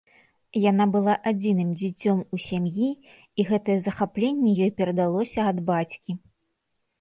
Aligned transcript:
Яна 0.69 0.85
была 0.93 1.13
адзіным 1.31 1.69
дзіцём 1.81 2.23
у 2.35 2.39
сям'і, 2.45 2.87
і 3.43 3.45
гэтае 3.51 3.77
захапленне 3.89 4.51
ёй 4.67 4.71
перадалося 4.81 5.39
ад 5.53 5.63
бацькі. 5.71 6.11